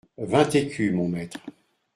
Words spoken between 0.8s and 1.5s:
notre maître.